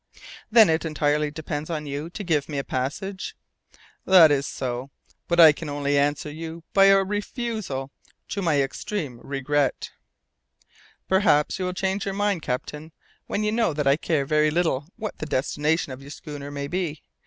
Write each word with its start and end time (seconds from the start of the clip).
"Then 0.49 0.67
it 0.67 0.83
entirely 0.83 1.29
depends 1.29 1.69
on 1.69 1.85
you 1.85 2.09
to 2.09 2.23
give 2.23 2.49
me 2.49 2.57
a 2.57 2.63
passage?" 2.63 3.35
"That 4.03 4.31
is 4.31 4.47
so, 4.47 4.89
but 5.27 5.39
I 5.39 5.51
can 5.51 5.69
only 5.69 5.95
answer 5.95 6.31
you 6.31 6.63
by 6.73 6.85
a 6.85 7.03
refusal 7.03 7.91
to 8.29 8.41
my 8.41 8.63
extreme 8.63 9.19
regret." 9.19 9.91
"Perhaps 11.07 11.59
you 11.59 11.65
will 11.65 11.73
change 11.73 12.05
your 12.05 12.15
mind, 12.15 12.41
captain, 12.41 12.93
when 13.27 13.43
you 13.43 13.51
know 13.51 13.73
that 13.73 13.85
I 13.85 13.95
care 13.95 14.25
very 14.25 14.49
little 14.49 14.87
what 14.95 15.19
the 15.19 15.27
destination 15.27 15.91
of 15.91 16.01
your 16.01 16.09
schooner 16.09 16.49
may 16.49 16.65
be. 16.67 17.03